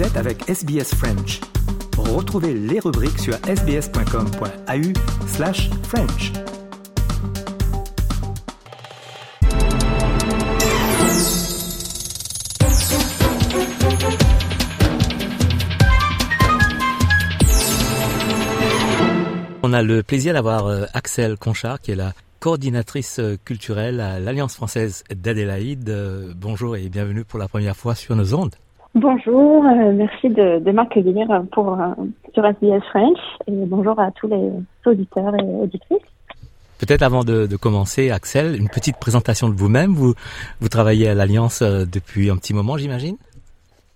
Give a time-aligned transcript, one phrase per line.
[0.00, 1.40] Êtes avec SBS French.
[1.98, 6.32] Retrouvez les rubriques sur sbs.com.au slash French.
[19.62, 24.18] On a le plaisir d'avoir euh, Axel Conchard, qui est la coordinatrice euh, culturelle à
[24.18, 25.90] l'Alliance française d'Adélaïde.
[25.90, 28.54] Euh, bonjour et bienvenue pour la première fois sur nos ondes.
[28.94, 31.78] Bonjour, merci de, de m'accueillir pour
[32.34, 34.50] sur SBS French et bonjour à tous les
[34.84, 35.98] auditeurs et auditrices.
[36.80, 39.92] Peut-être avant de, de, commencer, Axel, une petite présentation de vous-même.
[39.92, 40.14] Vous,
[40.60, 43.16] vous travaillez à l'Alliance depuis un petit moment, j'imagine?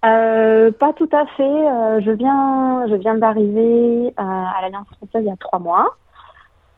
[0.05, 1.42] Euh, pas tout à fait.
[1.42, 5.97] Euh, je viens, je viens d'arriver à, à l'Alliance française il y a trois mois.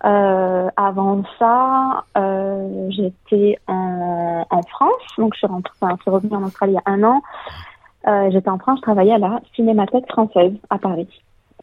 [0.04, 6.10] Euh, avant ça, euh, j'étais en, en, France, donc je suis, rentrée, enfin, je suis
[6.10, 7.22] revenue en Australie il y a un an.
[8.06, 11.08] Euh, j'étais en France, je travaillais à la Cinémathèque française à Paris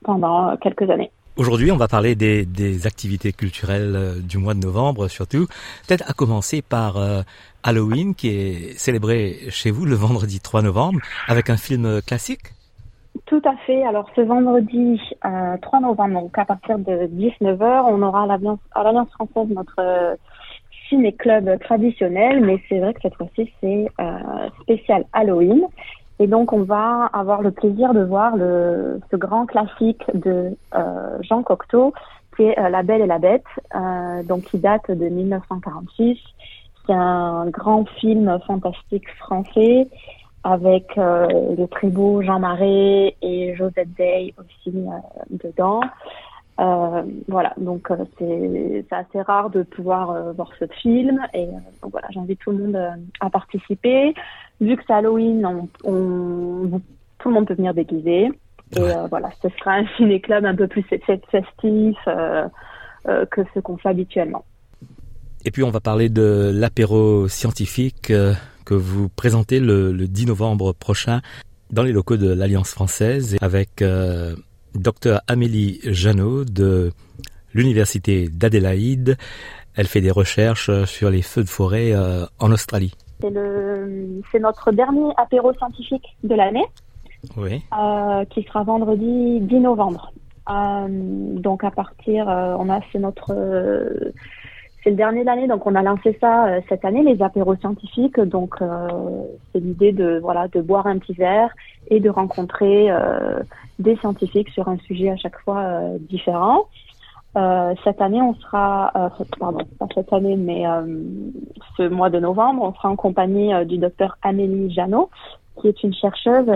[0.04, 1.12] pendant quelques années.
[1.36, 5.48] Aujourd'hui, on va parler des, des activités culturelles euh, du mois de novembre, surtout.
[5.88, 7.22] Peut-être à commencer par euh,
[7.64, 12.54] Halloween, qui est célébré chez vous le vendredi 3 novembre, avec un film classique?
[13.26, 13.84] Tout à fait.
[13.84, 19.10] Alors, ce vendredi euh, 3 novembre, donc à partir de 19h, on aura à l'Alliance
[19.14, 20.16] française notre euh,
[20.88, 23.88] ciné-club traditionnel, mais c'est vrai que cette fois-ci, c'est
[24.62, 25.64] spécial Halloween.
[26.20, 31.18] Et donc, on va avoir le plaisir de voir le, ce grand classique de euh,
[31.22, 31.94] Jean Cocteau,
[32.36, 33.44] qui est euh, La Belle et la Bête,
[33.76, 36.18] euh, donc qui date de 1946.
[36.86, 39.88] C'est un grand film fantastique français
[40.44, 44.76] avec euh, le très beau Jean Marais et Josette Day aussi
[45.30, 45.80] dedans.
[46.58, 51.48] Voilà, donc c'est assez rare de pouvoir voir ce film et
[51.82, 52.80] donc voilà, j'invite tout le monde
[53.20, 54.14] à participer
[54.62, 56.82] vu que c'est Halloween, on, on,
[57.20, 58.30] tout le monde peut venir déguisé.
[58.76, 62.48] Et euh, voilà, ce sera un ciné-club un peu plus festif euh,
[63.08, 64.46] euh, que ce qu'on fait habituellement.
[65.46, 68.34] Et puis on va parler de l'apéro scientifique euh,
[68.66, 71.22] que vous présentez le, le, 10 novembre prochain
[71.70, 73.84] dans les locaux de l'Alliance française avec
[74.76, 76.92] Dr Amélie Janot de
[77.54, 79.18] l'Université d'Adélaïde.
[79.76, 82.94] Elle fait des recherches sur les feux de forêt euh, en Australie.
[83.22, 86.66] C'est notre dernier apéro scientifique de l'année,
[87.38, 87.64] oui.
[87.78, 90.12] euh, qui sera vendredi 10 novembre.
[90.50, 93.34] Euh, donc à partir, on a c'est notre,
[94.84, 97.56] c'est le dernier de l'année, donc on a lancé ça euh, cette année, les apéros
[97.56, 98.20] scientifiques.
[98.20, 98.56] Donc
[99.52, 101.50] c'est l'idée de voilà de boire un petit verre
[101.90, 102.90] et de rencontrer
[103.80, 106.68] des scientifiques sur un sujet à chaque fois différent.
[107.36, 111.02] Euh, cette année, on sera, euh, pardon, pas cette année, mais euh,
[111.78, 115.10] ce mois de novembre, on sera en compagnie du docteur Amélie Janot,
[115.60, 116.50] qui est une chercheuse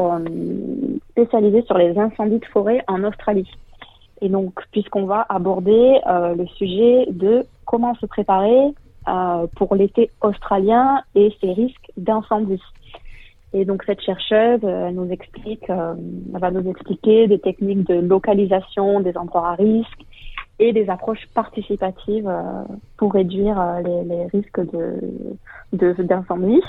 [1.11, 3.49] spécialisée sur les incendies de forêt en Australie.
[4.21, 8.73] Et donc, puisqu'on va aborder le sujet de comment se préparer
[9.55, 12.61] pour l'été australien et ses risques d'incendie.
[13.53, 18.99] Et donc cette chercheuse, elle nous explique, elle va nous expliquer des techniques de localisation
[18.99, 20.05] des endroits à risque,
[20.59, 22.63] et des approches participatives euh,
[22.97, 24.99] pour réduire euh, les, les, risques de
[25.73, 26.61] d'incendie.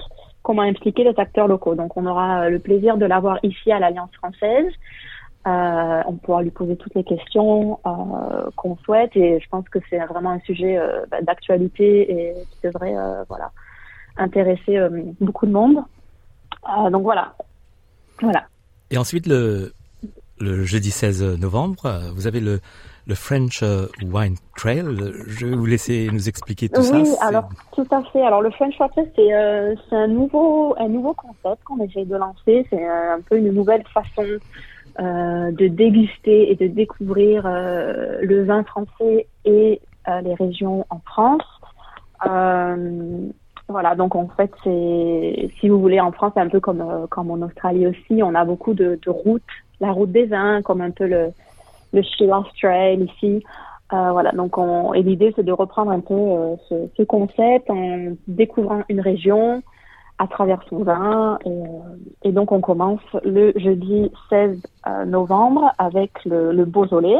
[0.42, 1.74] Comment impliquer les acteurs locaux.
[1.74, 4.66] Donc, on aura le plaisir de l'avoir ici à l'Alliance française.
[5.48, 9.78] Euh, on pourra lui poser toutes les questions euh, qu'on souhaite et je pense que
[9.88, 12.94] c'est vraiment un sujet euh, bah, d'actualité et qui devrait
[13.28, 13.50] voilà
[14.16, 14.78] intéresser
[15.20, 15.78] beaucoup de monde.
[16.90, 17.34] donc voilà,
[18.20, 18.44] voilà.
[18.90, 19.72] Et ensuite le
[20.40, 22.60] le jeudi 16 novembre, vous avez le
[23.06, 23.62] le French
[24.02, 24.84] Wine Trail.
[25.28, 26.96] Je vais vous laisser nous expliquer tout oui, ça.
[26.96, 28.22] Oui, alors tout à fait.
[28.22, 32.16] Alors le French Wine Trail, c'est euh, un nouveau un nouveau concept qu'on essaye de
[32.16, 32.66] lancer.
[32.68, 34.26] C'est un peu une nouvelle façon
[35.00, 40.98] euh, de déguster et de découvrir euh, le vin français et euh, les régions en
[40.98, 41.44] France.
[43.70, 47.30] Voilà, donc en fait, c'est si vous voulez en France, c'est un peu comme comme
[47.30, 49.42] en Australie aussi, on a beaucoup de, routes,
[49.78, 51.32] la route des vins, comme un peu le
[51.92, 53.44] le Shiraz Trail ici.
[53.90, 59.00] Voilà, donc on, et l'idée c'est de reprendre un peu ce, concept en découvrant une
[59.00, 59.62] région
[60.18, 61.38] à travers son vin.
[61.44, 61.64] Et, euh,
[62.24, 67.18] et donc on commence le jeudi 16 euh, novembre avec le, le Beaujolais,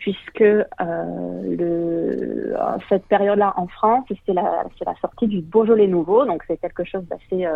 [0.00, 2.54] puisque euh, le,
[2.88, 7.04] cette période-là en France, c'est la, la sortie du Beaujolais nouveau, donc c'est quelque chose
[7.04, 7.46] d'assez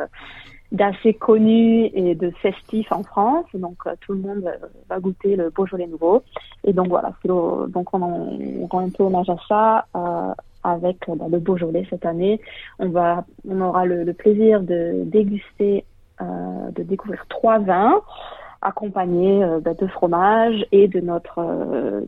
[0.75, 3.47] d'assez connu et de festif en France.
[3.55, 6.23] Donc euh, tout le monde euh, va goûter le Beaujolais nouveau.
[6.65, 11.27] Et donc voilà, donc on, on, rend un peu hommage à ça euh, avec bah,
[11.31, 12.41] le Beaujolais cette année.
[12.81, 15.85] On va, on aura le, le plaisir de déguster,
[16.21, 18.01] euh, de découvrir trois vins.
[18.65, 21.41] Accompagné bah, de fromage et de notre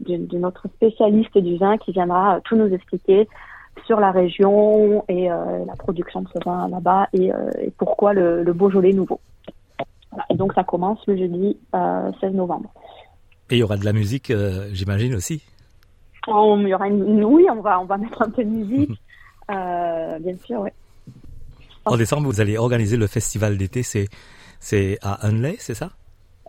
[0.00, 3.28] de, notre spécialiste du vin qui viendra tout nous expliquer
[3.84, 7.30] sur la région et la production de ce vin là-bas et,
[7.78, 9.20] pourquoi le, le, Beaujolais nouveau.
[10.30, 12.70] Et donc ça commence le jeudi 16 novembre.
[13.50, 14.32] Et il y aura de la musique,
[14.72, 15.42] j'imagine aussi.
[16.26, 18.98] il y aura une, oui, on va on va mettre un peu de musique,
[19.48, 20.70] bien sûr, oui.
[21.86, 24.08] En décembre, vous allez organiser le festival d'été, c'est,
[24.58, 25.90] c'est à Hunley, c'est ça?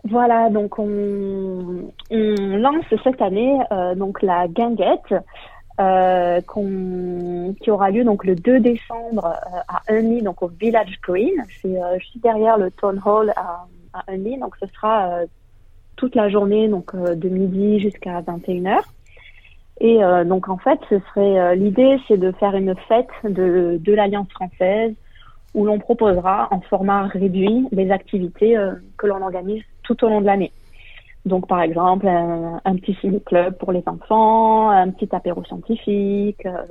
[0.04, 5.14] Voilà, donc on, lance cette année euh, donc la guinguette
[5.80, 6.40] euh,
[7.60, 11.34] qui aura lieu donc le 2 décembre euh, à Hunley, donc au Village Green.
[11.60, 15.20] C'est juste derrière le Town Hall à, à donc ce sera
[15.96, 18.78] toute la journée, donc de midi jusqu'à 21h.
[19.80, 24.94] Et donc en fait, ce serait l'idée, c'est de faire une fête de, l'Alliance française
[25.54, 28.56] où l'on proposera en format réduit des activités
[28.96, 30.52] que l'on organise tout au long de l'année.
[31.24, 36.62] Donc, par exemple, un, petit ciné-club pour les enfants, un petit apéro scientifique, euh,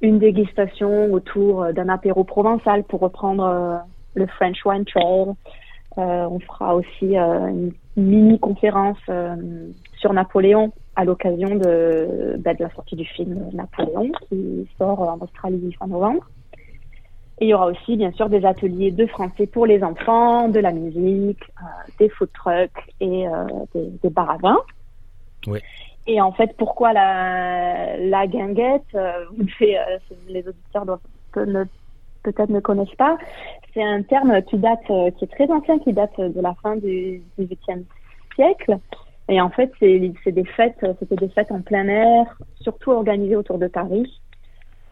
[0.00, 3.76] une dégustation autour d'un apéro provençal pour reprendre euh,
[4.14, 5.34] le French Wine Trail.
[5.96, 8.98] on fera aussi une mini-conférence
[9.98, 15.18] sur Napoléon à l'occasion de, bah, de la sortie du film Napoléon qui sort en
[15.18, 16.26] Australie fin novembre.
[17.40, 20.60] Et il y aura aussi, bien sûr, des ateliers de français pour les enfants, de
[20.60, 22.70] la musique, euh, des food trucks
[23.00, 24.58] et euh, des, des bars à vin.
[25.46, 25.58] Oui.
[26.06, 29.78] Et en fait, pourquoi la, la guinguette euh, vous devez,
[30.28, 30.98] Les auditeurs doivent,
[31.32, 33.16] peut-être ne connaissent pas.
[33.72, 37.22] C'est un terme qui date, qui est très ancien, qui date de la fin du
[37.38, 37.86] XVIIIe
[38.34, 38.76] siècle.
[39.30, 43.58] Et en fait, c'est des fêtes, c'était des fêtes en plein air, surtout organisées autour
[43.58, 44.20] de Paris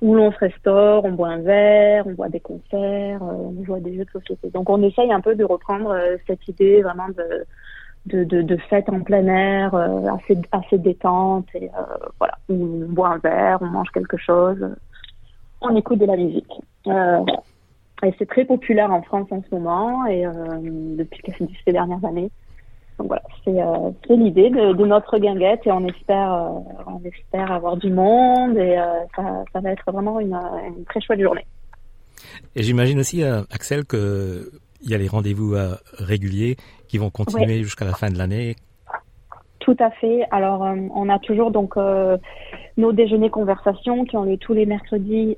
[0.00, 3.75] où l'on se restaure, on boit un verre, on voit des concerts, euh, on joue
[3.75, 4.50] à des jeux de société.
[4.50, 7.45] Donc on essaye un peu de reprendre euh, cette idée vraiment de
[8.06, 11.69] de, de, de fête en plein air, euh, assez assez détente et
[12.19, 14.67] voilà, où on boit un verre, on mange quelque chose,
[15.61, 16.53] on écoute de la musique.
[16.87, 20.25] et c'est très populaire en France en ce moment et
[20.97, 21.21] depuis
[21.65, 22.31] ces dernières années.
[22.99, 27.53] Donc voilà, c'est euh, l'idée de, de, notre guinguette et on espère, euh, on espère
[27.53, 28.85] avoir du monde et euh,
[29.15, 30.35] ça, ça, va être vraiment une,
[30.67, 31.47] une, très chouette journée.
[32.56, 34.50] Et j'imagine aussi, Axel, qu'il
[34.83, 35.55] y a les rendez-vous
[35.99, 36.56] réguliers
[36.89, 38.56] qui vont continuer jusqu'à la fin de l'année.
[39.61, 40.25] Tout à fait.
[40.33, 41.77] Alors, on a toujours donc
[42.77, 45.37] nos déjeuners conversations qui ont lieu tous les mercredis,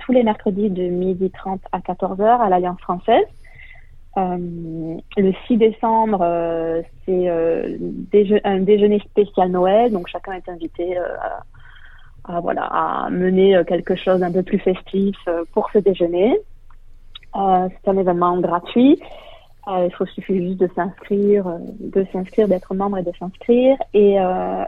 [0.00, 3.24] tous les mercredis de midi 30 à 14h à l'Alliance française.
[4.16, 7.76] Euh, le 6 décembre, euh, c'est euh,
[8.44, 10.96] un déjeuner spécial Noël, donc chacun est invité
[12.24, 15.16] à, voilà, à mener quelque chose d'un peu plus festif
[15.52, 16.38] pour ce déjeuner.
[17.34, 19.00] c'est un événement gratuit.
[19.66, 21.44] il faut suffit juste de s'inscrire,
[21.80, 23.76] de s'inscrire, d'être membre et de s'inscrire.
[23.92, 24.16] Et,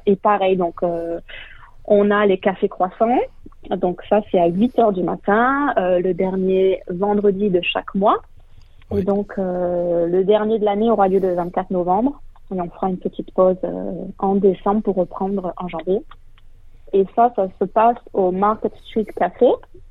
[0.07, 0.83] et pareil, donc
[1.87, 3.19] on a les cafés croissants.
[3.71, 8.21] Donc ça, c'est à 8 heures du matin, le dernier vendredi de chaque mois.
[8.95, 12.21] Et donc, euh, le dernier de l'année aura lieu le 24 novembre.
[12.55, 16.03] Et on fera une petite pause euh, en décembre pour reprendre en janvier.
[16.93, 19.49] Et ça, ça se passe au Market Street Café.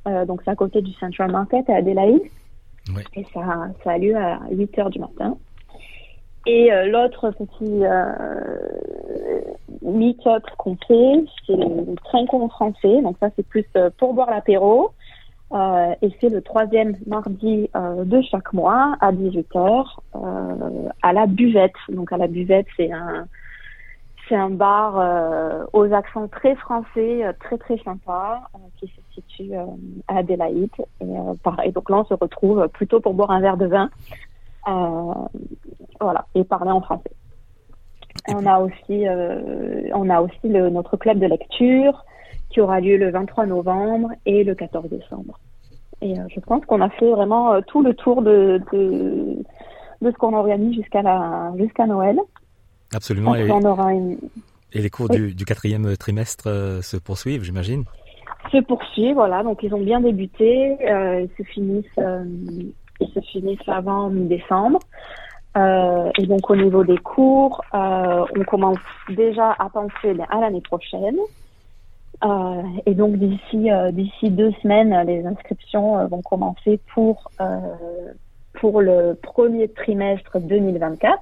[0.07, 2.21] Euh, donc, c'est à côté du Central Market à Adelaide.
[2.95, 3.03] Ouais.
[3.15, 3.41] Et ça,
[3.83, 5.37] ça a lieu à 8 heures du matin.
[6.47, 9.39] Et euh, l'autre petit euh,
[9.81, 13.01] meet-up qu'on fait, c'est le trinquons français.
[13.01, 13.65] Donc ça, c'est plus
[13.97, 14.91] pour boire l'apéro.
[15.53, 19.85] Euh, et c'est le troisième mardi euh, de chaque mois à 18h
[20.15, 21.75] euh, à la buvette.
[21.89, 23.27] Donc à la buvette, c'est un
[24.27, 24.95] c'est un bar
[25.71, 28.41] aux accents très français, très très sympa,
[28.79, 29.53] qui se situe
[30.07, 30.71] à Adélaïde.
[30.99, 31.05] Et
[31.43, 33.91] pareil, donc là on se retrouve plutôt pour boire un verre de vin,
[36.01, 37.11] voilà, et parler en français.
[38.29, 39.05] on a aussi
[39.93, 42.03] on a aussi le, notre club de lecture
[42.55, 45.37] qui aura lieu le 23 novembre et le 14 décembre.
[46.01, 49.35] Et euh, je pense qu'on a fait vraiment euh, tout le tour de, de,
[50.01, 51.01] de ce qu'on organise jusqu'à
[51.57, 52.17] jusqu'à Noël.
[52.93, 53.35] Absolument.
[53.35, 54.17] Et, on aura une...
[54.71, 57.83] et les cours du, du, quatrième trimestre euh, se poursuivent, j'imagine
[58.53, 59.43] Se poursuivent, voilà.
[59.43, 60.77] Donc ils ont bien débuté.
[60.79, 61.99] ils se finissent,
[63.01, 64.79] ils se finissent avant mi-décembre.
[65.57, 68.77] et donc au niveau des cours, on commence
[69.09, 71.17] déjà à penser à l'année prochaine.
[72.25, 77.29] Euh, et donc d'ici euh, d'ici deux semaines, les inscriptions euh, vont commencer pour
[78.81, 81.19] le premier trimestre 2024.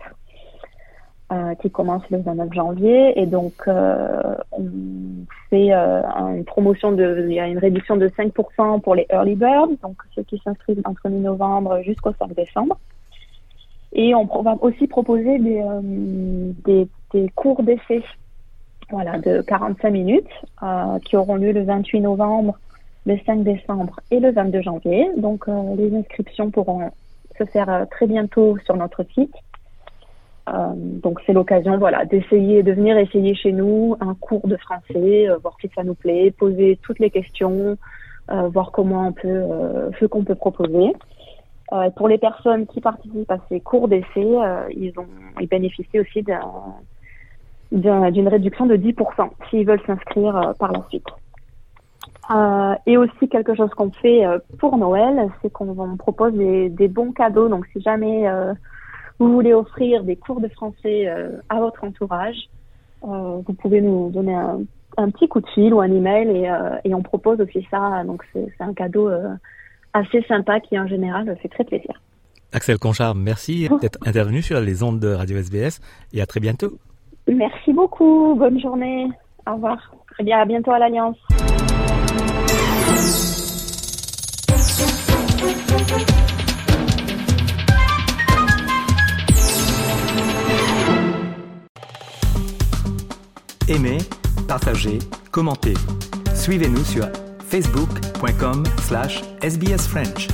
[1.62, 7.48] qui commence le 29 janvier et donc on fait une promotion de il y a
[7.48, 12.14] une réduction de 5% pour les early birds donc ceux qui s'inscrivent entre mi-novembre jusqu'au
[12.14, 12.78] 5 décembre
[13.94, 18.04] Et on va aussi proposer des cours d'essai
[18.94, 20.30] voilà, de 45 minutes
[21.06, 22.58] qui auront lieu le 28 novembre,
[23.06, 25.10] le 5 décembre et le 22 janvier.
[25.18, 26.92] Donc les inscriptions pourront
[27.38, 29.34] se faire très bientôt sur notre site.
[30.50, 35.30] Euh, donc c'est l'occasion, voilà, d'essayer, de venir essayer chez nous un cours de français,
[35.30, 37.78] euh, voir si ça nous plaît, poser toutes les questions,
[38.30, 39.44] euh, voir comment on peut,
[40.00, 40.94] ce qu'on peut proposer.
[41.96, 44.28] pour les personnes qui participent à ces cours d'essai,
[44.76, 44.94] ils
[45.42, 46.76] ils bénéficient aussi d'un
[47.74, 51.08] d'une réduction de 10% s'ils veulent s'inscrire par la suite.
[52.32, 54.24] Euh, et aussi quelque chose qu'on fait
[54.60, 57.50] pour Noël, c'est qu'on propose des, des, bons cadeaux.
[57.50, 58.26] Donc si jamais
[59.20, 62.50] vous voulez offrir des cours de français euh, à votre entourage,
[63.04, 66.78] euh, vous pouvez nous donner un, petit coup de fil ou un email et, euh,
[66.84, 68.04] et on propose aussi ça.
[68.06, 69.10] Donc c'est un cadeau
[69.94, 72.02] assez sympa qui en général fait très plaisir.
[72.52, 75.82] Axel Conchard, merci d'être intervenu sur les ondes de Radio SBS
[76.14, 76.78] et à très bientôt.
[77.28, 79.10] Merci beaucoup, bonne journée,
[79.48, 79.78] au revoir.
[80.20, 81.18] Et bien à bientôt à l'Alliance.
[93.70, 94.00] Aimez,
[94.48, 95.00] partagez,
[95.32, 95.74] commentez.
[96.36, 97.06] Suivez-nous sur
[97.40, 100.28] facebook.com slash sbsfrench.